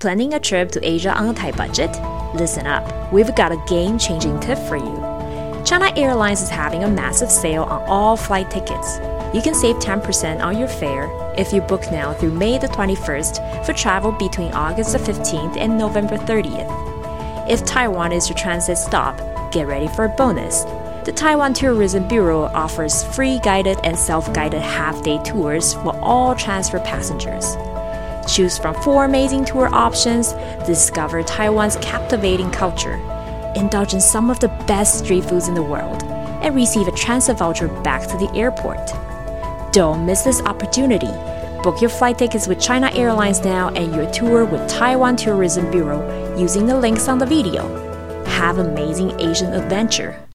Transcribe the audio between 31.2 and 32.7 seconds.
Taiwan's captivating